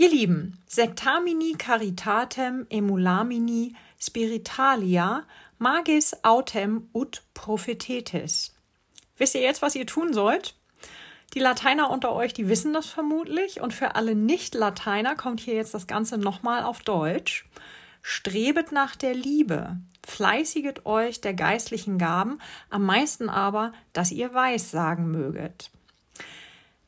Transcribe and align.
Ihr 0.00 0.10
Lieben, 0.10 0.62
Sectamini 0.68 1.54
caritatem 1.54 2.68
emulamini 2.70 3.74
spiritalia 3.98 5.24
magis 5.58 6.14
autem 6.22 6.88
ut 6.94 7.24
prophetetis. 7.34 8.54
Wisst 9.16 9.34
ihr 9.34 9.40
jetzt, 9.40 9.60
was 9.60 9.74
ihr 9.74 9.86
tun 9.86 10.12
sollt? 10.12 10.54
Die 11.34 11.40
Lateiner 11.40 11.90
unter 11.90 12.12
euch, 12.12 12.32
die 12.32 12.48
wissen 12.48 12.72
das 12.72 12.86
vermutlich. 12.86 13.60
Und 13.60 13.74
für 13.74 13.96
alle 13.96 14.14
Nicht-Lateiner 14.14 15.16
kommt 15.16 15.40
hier 15.40 15.54
jetzt 15.54 15.74
das 15.74 15.88
Ganze 15.88 16.16
nochmal 16.16 16.62
auf 16.62 16.78
Deutsch. 16.82 17.48
Strebet 18.00 18.70
nach 18.70 18.94
der 18.94 19.14
Liebe, 19.14 19.78
fleißiget 20.06 20.86
euch 20.86 21.20
der 21.20 21.34
geistlichen 21.34 21.98
Gaben, 21.98 22.38
am 22.70 22.86
meisten 22.86 23.28
aber, 23.28 23.72
dass 23.94 24.12
ihr 24.12 24.32
weiß 24.32 24.70
sagen 24.70 25.10
möget. 25.10 25.72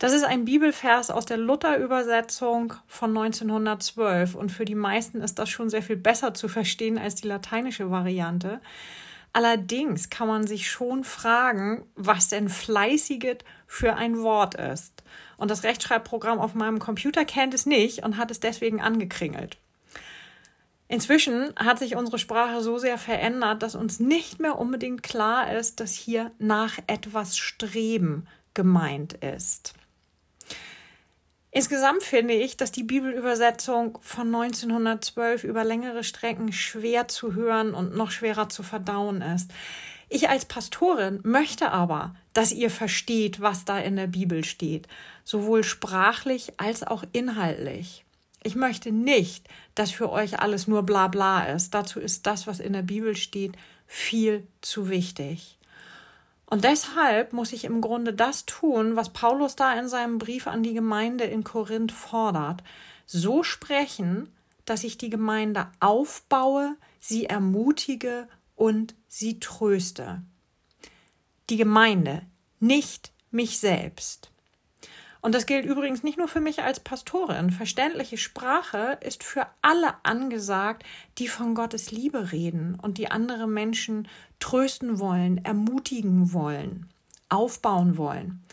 Das 0.01 0.13
ist 0.13 0.23
ein 0.23 0.45
Bibelvers 0.45 1.11
aus 1.11 1.27
der 1.27 1.37
Luther-Übersetzung 1.37 2.73
von 2.87 3.15
1912 3.15 4.33
und 4.33 4.51
für 4.51 4.65
die 4.65 4.73
meisten 4.73 5.21
ist 5.21 5.37
das 5.37 5.47
schon 5.51 5.69
sehr 5.69 5.83
viel 5.83 5.95
besser 5.95 6.33
zu 6.33 6.47
verstehen 6.47 6.97
als 6.97 7.13
die 7.13 7.27
lateinische 7.27 7.91
Variante. 7.91 8.61
Allerdings 9.31 10.09
kann 10.09 10.27
man 10.27 10.47
sich 10.47 10.71
schon 10.71 11.03
fragen, 11.03 11.85
was 11.93 12.29
denn 12.29 12.49
fleißiget 12.49 13.45
für 13.67 13.93
ein 13.93 14.17
Wort 14.23 14.55
ist. 14.55 15.03
Und 15.37 15.51
das 15.51 15.61
Rechtschreibprogramm 15.61 16.39
auf 16.39 16.55
meinem 16.55 16.79
Computer 16.79 17.23
kennt 17.23 17.53
es 17.53 17.67
nicht 17.67 18.03
und 18.03 18.17
hat 18.17 18.31
es 18.31 18.39
deswegen 18.39 18.81
angekringelt. 18.81 19.59
Inzwischen 20.87 21.53
hat 21.57 21.77
sich 21.77 21.95
unsere 21.95 22.17
Sprache 22.17 22.61
so 22.61 22.79
sehr 22.79 22.97
verändert, 22.97 23.61
dass 23.61 23.75
uns 23.75 23.99
nicht 23.99 24.39
mehr 24.39 24.57
unbedingt 24.57 25.03
klar 25.03 25.55
ist, 25.55 25.79
dass 25.79 25.93
hier 25.93 26.31
nach 26.39 26.79
etwas 26.87 27.37
Streben 27.37 28.25
gemeint 28.55 29.13
ist. 29.13 29.75
Insgesamt 31.53 32.03
finde 32.03 32.33
ich, 32.33 32.55
dass 32.55 32.71
die 32.71 32.83
Bibelübersetzung 32.83 33.97
von 34.01 34.33
1912 34.33 35.43
über 35.43 35.65
längere 35.65 36.05
Strecken 36.05 36.53
schwer 36.53 37.09
zu 37.09 37.33
hören 37.33 37.73
und 37.73 37.93
noch 37.93 38.11
schwerer 38.11 38.47
zu 38.47 38.63
verdauen 38.63 39.21
ist. 39.21 39.51
Ich 40.07 40.29
als 40.29 40.45
Pastorin 40.45 41.19
möchte 41.23 41.71
aber, 41.71 42.15
dass 42.33 42.53
ihr 42.53 42.69
versteht, 42.69 43.41
was 43.41 43.65
da 43.65 43.79
in 43.79 43.97
der 43.97 44.07
Bibel 44.07 44.45
steht, 44.45 44.87
sowohl 45.25 45.65
sprachlich 45.65 46.53
als 46.57 46.83
auch 46.83 47.03
inhaltlich. 47.11 48.05
Ich 48.43 48.55
möchte 48.55 48.91
nicht, 48.91 49.47
dass 49.75 49.91
für 49.91 50.09
euch 50.09 50.39
alles 50.39 50.67
nur 50.67 50.83
bla 50.83 51.09
bla 51.09 51.45
ist. 51.45 51.73
Dazu 51.73 51.99
ist 51.99 52.25
das, 52.27 52.47
was 52.47 52.59
in 52.59 52.73
der 52.73 52.81
Bibel 52.81 53.15
steht, 53.15 53.53
viel 53.87 54.47
zu 54.61 54.89
wichtig. 54.89 55.57
Und 56.51 56.65
deshalb 56.65 57.31
muss 57.31 57.53
ich 57.53 57.63
im 57.63 57.79
Grunde 57.79 58.13
das 58.13 58.45
tun, 58.45 58.97
was 58.97 59.13
Paulus 59.13 59.55
da 59.55 59.73
in 59.79 59.87
seinem 59.87 60.17
Brief 60.17 60.47
an 60.47 60.63
die 60.63 60.73
Gemeinde 60.73 61.23
in 61.23 61.45
Korinth 61.45 61.93
fordert. 61.93 62.61
So 63.05 63.41
sprechen, 63.41 64.27
dass 64.65 64.83
ich 64.83 64.97
die 64.97 65.09
Gemeinde 65.09 65.69
aufbaue, 65.79 66.75
sie 66.99 67.25
ermutige 67.25 68.27
und 68.57 68.95
sie 69.07 69.39
tröste. 69.39 70.23
Die 71.49 71.55
Gemeinde, 71.55 72.21
nicht 72.59 73.13
mich 73.31 73.57
selbst. 73.59 74.30
Und 75.21 75.35
das 75.35 75.45
gilt 75.45 75.65
übrigens 75.65 76.03
nicht 76.03 76.17
nur 76.17 76.27
für 76.27 76.41
mich 76.41 76.63
als 76.63 76.79
Pastorin. 76.79 77.51
Verständliche 77.51 78.17
Sprache 78.17 78.97
ist 79.01 79.23
für 79.23 79.47
alle 79.61 79.93
angesagt, 80.03 80.83
die 81.19 81.27
von 81.27 81.53
Gottes 81.53 81.91
Liebe 81.91 82.31
reden 82.31 82.77
und 82.81 82.97
die 82.97 83.11
andere 83.11 83.47
Menschen 83.47 84.07
trösten 84.39 84.99
wollen, 84.99 85.43
ermutigen 85.45 86.33
wollen, 86.33 86.89
aufbauen 87.29 87.97
wollen. 87.97 88.43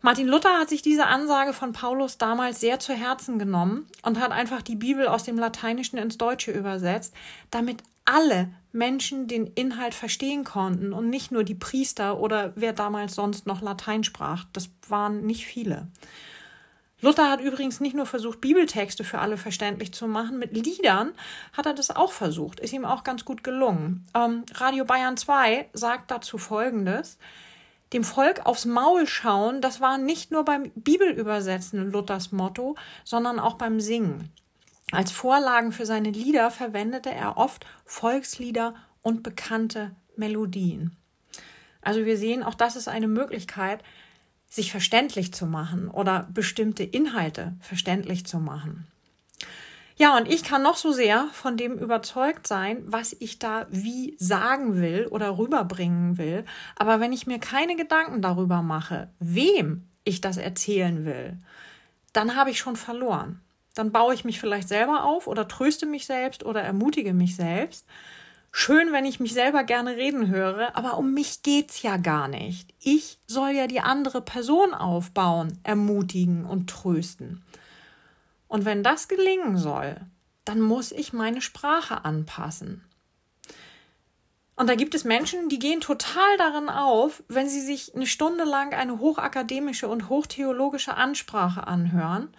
Martin 0.00 0.28
Luther 0.28 0.60
hat 0.60 0.68
sich 0.68 0.82
diese 0.82 1.06
Ansage 1.06 1.52
von 1.52 1.72
Paulus 1.72 2.18
damals 2.18 2.60
sehr 2.60 2.78
zu 2.78 2.94
Herzen 2.94 3.38
genommen 3.38 3.86
und 4.02 4.20
hat 4.20 4.30
einfach 4.30 4.62
die 4.62 4.76
Bibel 4.76 5.08
aus 5.08 5.24
dem 5.24 5.36
Lateinischen 5.36 5.98
ins 5.98 6.18
Deutsche 6.18 6.52
übersetzt, 6.52 7.14
damit 7.50 7.82
alle 8.08 8.48
Menschen 8.72 9.28
den 9.28 9.46
Inhalt 9.46 9.94
verstehen 9.94 10.44
konnten 10.44 10.92
und 10.92 11.10
nicht 11.10 11.30
nur 11.30 11.44
die 11.44 11.54
Priester 11.54 12.18
oder 12.18 12.52
wer 12.56 12.72
damals 12.72 13.14
sonst 13.14 13.46
noch 13.46 13.62
Latein 13.62 14.04
sprach. 14.04 14.44
Das 14.52 14.70
waren 14.88 15.26
nicht 15.26 15.46
viele. 15.46 15.88
Luther 17.00 17.30
hat 17.30 17.40
übrigens 17.40 17.80
nicht 17.80 17.94
nur 17.94 18.06
versucht, 18.06 18.40
Bibeltexte 18.40 19.04
für 19.04 19.20
alle 19.20 19.36
verständlich 19.36 19.94
zu 19.94 20.08
machen, 20.08 20.38
mit 20.38 20.56
Liedern 20.56 21.12
hat 21.52 21.66
er 21.66 21.74
das 21.74 21.94
auch 21.94 22.10
versucht. 22.10 22.58
Ist 22.58 22.72
ihm 22.72 22.84
auch 22.84 23.04
ganz 23.04 23.24
gut 23.24 23.44
gelungen. 23.44 24.04
Ähm, 24.14 24.44
Radio 24.54 24.84
Bayern 24.84 25.16
2 25.16 25.68
sagt 25.72 26.10
dazu 26.10 26.38
Folgendes. 26.38 27.18
Dem 27.92 28.04
Volk 28.04 28.44
aufs 28.46 28.64
Maul 28.64 29.06
schauen, 29.06 29.60
das 29.60 29.80
war 29.80 29.96
nicht 29.96 30.30
nur 30.32 30.44
beim 30.44 30.70
Bibelübersetzen 30.74 31.90
Luthers 31.90 32.32
Motto, 32.32 32.74
sondern 33.04 33.38
auch 33.38 33.54
beim 33.54 33.80
Singen. 33.80 34.30
Als 34.90 35.12
Vorlagen 35.12 35.72
für 35.72 35.84
seine 35.84 36.10
Lieder 36.10 36.50
verwendete 36.50 37.10
er 37.10 37.36
oft 37.36 37.66
Volkslieder 37.84 38.74
und 39.02 39.22
bekannte 39.22 39.94
Melodien. 40.16 40.96
Also 41.82 42.04
wir 42.04 42.16
sehen, 42.16 42.42
auch 42.42 42.54
das 42.54 42.74
ist 42.74 42.88
eine 42.88 43.08
Möglichkeit, 43.08 43.82
sich 44.48 44.70
verständlich 44.70 45.32
zu 45.34 45.46
machen 45.46 45.88
oder 45.88 46.26
bestimmte 46.32 46.84
Inhalte 46.84 47.54
verständlich 47.60 48.24
zu 48.26 48.38
machen. 48.38 48.86
Ja, 49.96 50.16
und 50.16 50.28
ich 50.28 50.42
kann 50.42 50.62
noch 50.62 50.76
so 50.76 50.92
sehr 50.92 51.28
von 51.32 51.56
dem 51.56 51.76
überzeugt 51.76 52.46
sein, 52.46 52.82
was 52.86 53.14
ich 53.18 53.38
da 53.38 53.66
wie 53.68 54.16
sagen 54.18 54.80
will 54.80 55.06
oder 55.06 55.36
rüberbringen 55.36 56.18
will. 56.18 56.44
Aber 56.76 57.00
wenn 57.00 57.12
ich 57.12 57.26
mir 57.26 57.40
keine 57.40 57.76
Gedanken 57.76 58.22
darüber 58.22 58.62
mache, 58.62 59.10
wem 59.18 59.88
ich 60.04 60.20
das 60.20 60.36
erzählen 60.36 61.04
will, 61.04 61.36
dann 62.12 62.36
habe 62.36 62.50
ich 62.50 62.58
schon 62.58 62.76
verloren 62.76 63.40
dann 63.78 63.92
baue 63.92 64.12
ich 64.14 64.24
mich 64.24 64.40
vielleicht 64.40 64.68
selber 64.68 65.04
auf 65.04 65.26
oder 65.26 65.46
tröste 65.46 65.86
mich 65.86 66.06
selbst 66.06 66.44
oder 66.44 66.62
ermutige 66.62 67.14
mich 67.14 67.36
selbst. 67.36 67.86
Schön, 68.50 68.92
wenn 68.92 69.04
ich 69.04 69.20
mich 69.20 69.34
selber 69.34 69.62
gerne 69.62 69.96
reden 69.96 70.28
höre, 70.28 70.76
aber 70.76 70.98
um 70.98 71.14
mich 71.14 71.42
geht's 71.42 71.82
ja 71.82 71.96
gar 71.96 72.28
nicht. 72.28 72.74
Ich 72.80 73.18
soll 73.26 73.50
ja 73.50 73.66
die 73.66 73.80
andere 73.80 74.20
Person 74.20 74.74
aufbauen, 74.74 75.58
ermutigen 75.62 76.44
und 76.44 76.68
trösten. 76.68 77.44
Und 78.48 78.64
wenn 78.64 78.82
das 78.82 79.06
gelingen 79.06 79.58
soll, 79.58 79.96
dann 80.44 80.60
muss 80.60 80.90
ich 80.90 81.12
meine 81.12 81.42
Sprache 81.42 82.04
anpassen. 82.04 82.82
Und 84.56 84.68
da 84.68 84.74
gibt 84.74 84.96
es 84.96 85.04
Menschen, 85.04 85.48
die 85.48 85.60
gehen 85.60 85.80
total 85.80 86.36
darin 86.38 86.68
auf, 86.68 87.22
wenn 87.28 87.48
sie 87.48 87.60
sich 87.60 87.94
eine 87.94 88.06
Stunde 88.08 88.42
lang 88.42 88.74
eine 88.74 88.98
hochakademische 88.98 89.86
und 89.86 90.08
hochtheologische 90.08 90.96
Ansprache 90.96 91.68
anhören, 91.68 92.30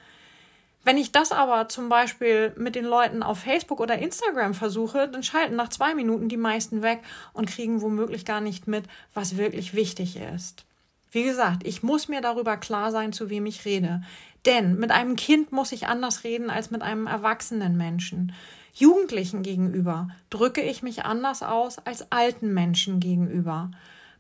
wenn 0.84 0.98
ich 0.98 1.12
das 1.12 1.32
aber 1.32 1.68
zum 1.68 1.90
Beispiel 1.90 2.54
mit 2.58 2.76
den 2.76 2.86
Leuten 2.86 3.22
auf 3.22 3.40
Facebook 3.40 3.80
oder 3.80 4.00
Instagram 4.00 4.54
versuche, 4.54 5.08
dann 5.08 5.24
schalten 5.24 5.56
nach 5.56 5.70
zwei 5.70 5.94
Minuten 5.94 6.30
die 6.30 6.38
meisten 6.38 6.82
weg 6.82 7.02
und 7.34 7.50
kriegen 7.50 7.82
womöglich 7.82 8.26
gar 8.26 8.42
nicht 8.42 8.68
mit, 8.68 8.86
was 9.14 9.38
wirklich 9.38 9.74
wichtig 9.74 10.16
ist. 10.16 10.66
Wie 11.12 11.24
gesagt, 11.24 11.66
ich 11.66 11.84
muss 11.84 12.08
mir 12.08 12.22
darüber 12.22 12.56
klar 12.56 12.92
sein, 12.92 13.14
zu 13.14 13.30
wem 13.30 13.46
ich 13.46 13.66
rede. 13.66 14.02
Denn 14.46 14.78
mit 14.80 14.92
einem 14.92 15.16
Kind 15.16 15.52
muss 15.52 15.72
ich 15.72 15.88
anders 15.88 16.24
reden 16.24 16.50
als 16.50 16.72
mit 16.72 16.82
einem 16.82 17.08
erwachsenen 17.08 17.76
Menschen. 17.76 18.34
Jugendlichen 18.74 19.44
gegenüber 19.44 20.10
drücke 20.30 20.62
ich 20.62 20.82
mich 20.84 21.04
anders 21.04 21.44
aus 21.44 21.80
als 21.80 22.12
alten 22.12 22.54
Menschen 22.54 23.00
gegenüber. 23.00 23.72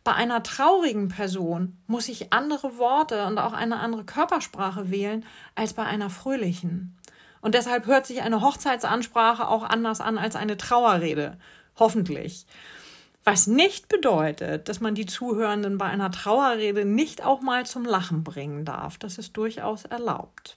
Bei 0.10 0.16
einer 0.16 0.42
traurigen 0.42 1.08
Person 1.08 1.78
muss 1.86 2.10
ich 2.10 2.34
andere 2.34 2.80
Worte 2.80 3.28
und 3.28 3.38
auch 3.38 3.54
eine 3.54 3.78
andere 3.78 4.06
Körpersprache 4.06 4.90
wählen 4.90 5.24
als 5.54 5.74
bei 5.74 5.84
einer 5.84 6.10
fröhlichen. 6.10 6.98
Und 7.42 7.54
deshalb 7.54 7.86
hört 7.86 8.08
sich 8.08 8.24
eine 8.24 8.42
Hochzeitsansprache 8.42 9.48
auch 9.48 9.62
anders 9.62 10.02
an 10.02 10.18
als 10.18 10.36
eine 10.36 10.58
Trauerrede. 10.58 11.38
Hoffentlich. 11.78 12.48
Was 13.24 13.46
nicht 13.46 13.88
bedeutet, 13.88 14.68
dass 14.68 14.80
man 14.80 14.96
die 14.96 15.06
Zuhörenden 15.06 15.78
bei 15.78 15.86
einer 15.86 16.10
Trauerrede 16.10 16.86
nicht 16.86 17.24
auch 17.24 17.42
mal 17.42 17.68
zum 17.68 17.86
Lachen 17.86 18.24
bringen 18.24 18.66
darf. 18.66 18.98
Das 18.98 19.20
ist 19.20 19.38
durchaus 19.38 19.86
erlaubt. 19.86 20.56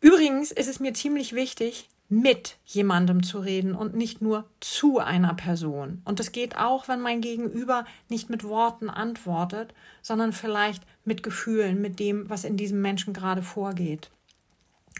Übrigens 0.00 0.50
ist 0.50 0.68
es 0.68 0.80
mir 0.80 0.94
ziemlich 0.94 1.32
wichtig, 1.32 1.88
mit 2.08 2.58
jemandem 2.64 3.22
zu 3.22 3.38
reden 3.38 3.74
und 3.74 3.94
nicht 3.94 4.20
nur 4.20 4.44
zu 4.60 4.98
einer 4.98 5.34
Person. 5.34 6.02
Und 6.04 6.20
das 6.20 6.32
geht 6.32 6.56
auch, 6.56 6.86
wenn 6.86 7.00
mein 7.00 7.20
Gegenüber 7.20 7.86
nicht 8.08 8.28
mit 8.30 8.44
Worten 8.44 8.90
antwortet, 8.90 9.74
sondern 10.02 10.32
vielleicht 10.32 10.82
mit 11.04 11.22
Gefühlen, 11.22 11.80
mit 11.80 11.98
dem, 11.98 12.28
was 12.28 12.44
in 12.44 12.56
diesem 12.56 12.82
Menschen 12.82 13.14
gerade 13.14 13.42
vorgeht. 13.42 14.10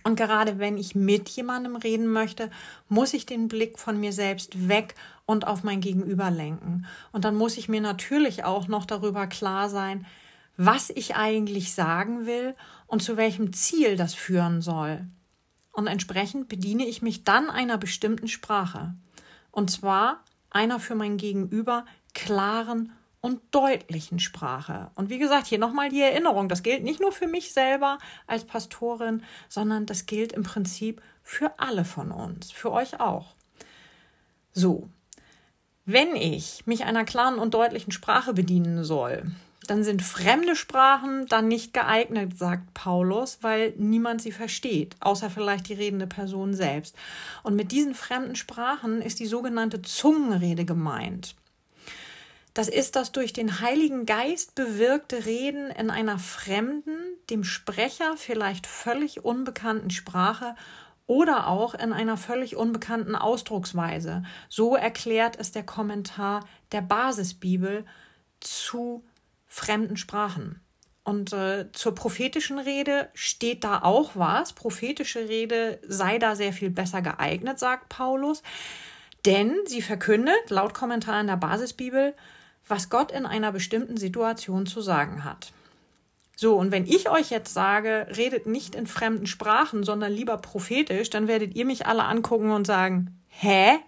Und 0.03 0.17
gerade 0.17 0.59
wenn 0.59 0.77
ich 0.77 0.95
mit 0.95 1.29
jemandem 1.31 1.77
reden 1.77 2.09
möchte, 2.09 2.51
muss 2.89 3.15
ich 3.15 3.27
den 3.27 3.49
Blick 3.49 3.79
von 3.79 3.99
mir 4.01 4.13
selbst 4.13 4.69
weg 4.69 4.95
und 5.25 5.47
auf 5.47 5.63
mein 5.63 5.81
Gegenüber 5.81 6.31
lenken. 6.31 6.87
Und 7.13 7.25
dann 7.25 7.37
muss 7.37 7.57
ich 7.57 7.69
mir 7.69 7.81
natürlich 7.81 8.45
auch 8.45 8.67
noch 8.67 8.87
darüber 8.87 9.27
klar 9.27 9.69
sein, 9.69 10.07
was 10.57 10.91
ich 10.91 11.17
eigentlich 11.17 11.75
sagen 11.75 12.27
will 12.27 12.55
und 12.87 13.03
zu 13.03 13.17
welchem 13.17 13.53
Ziel 13.53 13.97
das 13.97 14.15
führen 14.15 14.63
soll 14.63 15.07
und 15.75 15.89
entsprechend 15.89 16.49
bediene 16.49 16.87
ich 16.87 17.03
mich 17.03 17.25
dann 17.25 17.51
einer 17.51 17.77
bestimmten 17.77 18.29
Sprache. 18.29 18.95
Und 19.51 19.71
zwar 19.71 20.23
einer 20.51 20.81
für 20.81 20.95
mein 20.95 21.17
Gegenüber 21.17 21.85
klaren 22.15 22.93
und 23.21 23.41
deutlichen 23.51 24.21
Sprache. 24.21 24.91
Und 24.95 25.11
wie 25.11 25.19
gesagt, 25.19 25.47
hier 25.47 25.59
nochmal 25.59 25.89
die 25.89 26.01
Erinnerung, 26.01 26.49
das 26.49 26.63
gilt 26.63 26.85
nicht 26.85 27.01
nur 27.01 27.11
für 27.11 27.27
mich 27.27 27.53
selber 27.53 27.99
als 28.27 28.45
Pastorin, 28.45 29.23
sondern 29.49 29.87
das 29.87 30.07
gilt 30.07 30.33
im 30.33 30.45
Prinzip 30.45 31.03
für 31.23 31.59
alle 31.59 31.85
von 31.85 32.13
uns, 32.13 32.53
für 32.53 32.71
euch 32.71 33.01
auch. 33.01 33.35
So, 34.53 34.89
wenn 35.87 36.15
ich 36.15 36.67
mich 36.67 36.85
einer 36.85 37.05
klaren 37.05 37.39
und 37.39 37.55
deutlichen 37.55 37.93
Sprache 37.93 38.33
bedienen 38.33 38.85
soll, 38.85 39.33
dann 39.67 39.85
sind 39.85 40.03
fremde 40.03 40.57
Sprachen 40.57 41.27
dann 41.27 41.49
nicht 41.49 41.73
geeignet, 41.73 42.39
sagt 42.39 42.75
Paulus, 42.75 43.39
weil 43.43 43.73
niemand 43.77 44.23
sie 44.23 44.33
versteht, 44.33 44.97
außer 45.01 45.31
vielleicht 45.31 45.69
die 45.69 45.75
redende 45.75 46.07
Person 46.07 46.55
selbst. 46.55 46.97
Und 47.43 47.57
mit 47.57 47.73
diesen 47.73 47.95
fremden 47.95 48.37
Sprachen 48.37 49.03
ist 49.03 49.21
die 49.21 49.27
sogenannte 49.27 49.83
Zungenrede 49.83 50.65
gemeint. 50.65 51.35
Das 52.55 52.69
ist 52.69 52.95
das 52.95 53.11
durch 53.11 53.33
den 53.33 53.61
Heiligen 53.61 54.07
Geist 54.07 54.55
bewirkte 54.55 55.27
Reden 55.27 55.71
in 55.71 55.91
einer 55.91 56.21
fremden, 56.21 56.97
dem 57.29 57.43
Sprecher 57.43 58.17
vielleicht 58.17 58.69
völlig 58.69 59.25
unbekannten 59.25 59.91
Sprache 59.91 60.55
oder 61.07 61.49
auch 61.49 61.75
in 61.75 61.93
einer 61.93 62.17
völlig 62.17 62.57
unbekannten 62.57 63.17
Ausdrucksweise. 63.17 64.23
So 64.49 64.77
erklärt 64.77 65.37
es 65.39 65.51
der 65.51 65.65
Kommentar 65.65 66.47
der 66.71 66.81
Basisbibel 66.81 67.85
zu 68.41 69.05
fremden 69.55 69.97
Sprachen. 69.97 70.61
Und 71.05 71.33
äh, 71.33 71.71
zur 71.73 71.95
prophetischen 71.95 72.59
Rede 72.59 73.09
steht 73.15 73.63
da 73.63 73.83
auch 73.83 74.13
was. 74.15 74.53
Prophetische 74.53 75.29
Rede 75.29 75.79
sei 75.87 76.19
da 76.19 76.35
sehr 76.35 76.53
viel 76.53 76.71
besser 76.71 77.03
geeignet, 77.03 77.59
sagt 77.59 77.89
Paulus. 77.89 78.43
Denn 79.25 79.55
sie 79.67 79.81
verkündet, 79.81 80.51
laut 80.51 80.75
Kommentar 80.75 81.21
in 81.21 81.29
der 81.29 81.37
Basisbibel, 81.37 82.15
was 82.67 82.91
Gott 82.91 83.13
in 83.13 83.27
einer 83.27 83.53
bestimmten 83.53 83.97
Situation 83.97 84.67
zu 84.67 84.81
sagen 84.81 85.25
hat. 85.25 85.53
So, 86.37 86.57
und 86.57 86.73
wenn 86.73 86.87
ich 86.87 87.09
euch 87.09 87.31
jetzt 87.31 87.55
sage, 87.55 88.09
redet 88.17 88.47
nicht 88.47 88.75
in 88.75 88.89
fremden 88.89 89.27
Sprachen, 89.27 89.85
sondern 89.85 90.13
lieber 90.13 90.39
prophetisch, 90.39 91.11
dann 91.11 91.29
werdet 91.29 91.55
ihr 91.55 91.65
mich 91.65 91.87
alle 91.87 92.05
angucken 92.05 92.51
und 92.51 92.67
sagen, 92.67 93.23
hä? 93.29 93.79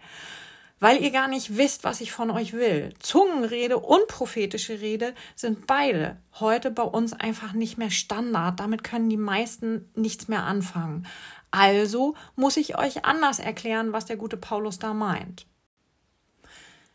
Weil 0.79 1.03
ihr 1.03 1.11
gar 1.11 1.27
nicht 1.29 1.57
wisst, 1.57 1.85
was 1.85 2.03
ich 2.03 2.13
von 2.13 2.31
euch 2.31 2.53
will. 2.53 2.93
Zungenrede 2.99 3.79
und 3.79 4.09
prophetische 4.09 4.81
Rede 4.81 5.15
sind 5.35 5.67
beide 5.67 6.19
heute 6.39 6.71
bei 6.71 6.83
uns 6.83 7.15
einfach 7.15 7.55
nicht 7.55 7.79
mehr 7.79 7.91
Standard. 7.91 8.61
Damit 8.61 8.85
können 8.85 9.09
die 9.09 9.17
meisten 9.17 9.91
nichts 9.95 10.29
mehr 10.29 10.45
anfangen. 10.45 11.07
Also 11.51 12.15
muss 12.35 12.59
ich 12.59 12.77
euch 12.77 13.07
anders 13.07 13.39
erklären, 13.39 13.93
was 13.95 14.05
der 14.05 14.17
gute 14.17 14.37
Paulus 14.37 14.79
da 14.79 14.93
meint. 14.93 15.47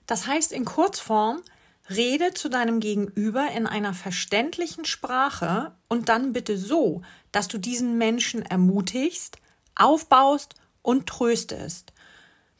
Das 0.05 0.27
heißt 0.27 0.51
in 0.51 0.65
Kurzform, 0.65 1.41
Rede 1.89 2.33
zu 2.33 2.49
deinem 2.49 2.79
Gegenüber 2.79 3.49
in 3.51 3.65
einer 3.65 3.93
verständlichen 3.93 4.85
Sprache 4.85 5.73
und 5.87 6.09
dann 6.09 6.33
bitte 6.33 6.57
so, 6.57 7.01
dass 7.31 7.47
du 7.47 7.57
diesen 7.57 7.97
Menschen 7.97 8.43
ermutigst, 8.43 9.37
aufbaust 9.75 10.55
und 10.81 11.07
tröstest. 11.07 11.93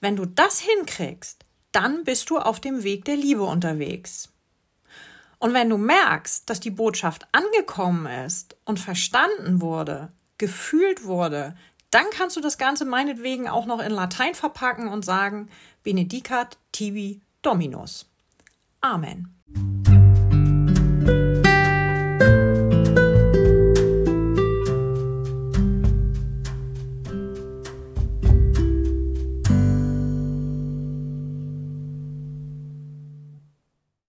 Wenn 0.01 0.15
du 0.15 0.25
das 0.25 0.59
hinkriegst, 0.59 1.45
dann 1.71 2.03
bist 2.03 2.29
du 2.31 2.39
auf 2.39 2.59
dem 2.59 2.83
Weg 2.83 3.05
der 3.05 3.15
Liebe 3.15 3.43
unterwegs. 3.43 4.29
Und 5.37 5.53
wenn 5.53 5.69
du 5.69 5.77
merkst, 5.77 6.49
dass 6.49 6.59
die 6.59 6.71
Botschaft 6.71 7.27
angekommen 7.31 8.07
ist 8.25 8.57
und 8.65 8.79
verstanden 8.79 9.61
wurde, 9.61 10.11
gefühlt 10.37 11.05
wurde, 11.05 11.55
dann 11.91 12.05
kannst 12.11 12.35
du 12.35 12.41
das 12.41 12.57
Ganze 12.57 12.83
meinetwegen 12.83 13.47
auch 13.47 13.65
noch 13.65 13.79
in 13.79 13.91
Latein 13.91 14.33
verpacken 14.33 14.87
und 14.87 15.05
sagen 15.05 15.49
Benedicat 15.83 16.57
tibi 16.71 17.21
Dominus. 17.41 18.07
Amen. 18.81 19.35